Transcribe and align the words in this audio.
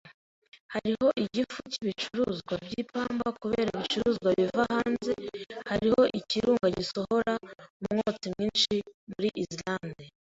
Hariho 0.73 1.07
igifu 1.23 1.57
cyibicuruzwa 1.71 2.53
byipamba 2.65 3.27
kubera 3.41 3.67
ibicuruzwa 3.73 4.29
biva 4.37 4.61
hanze. 4.73 5.13
Hariho 5.69 6.01
ikirunga 6.19 6.67
gisohora 6.77 7.33
umwotsi 7.85 8.27
mwinshi 8.33 8.75
muri 9.13 9.29
Islande. 9.43 10.03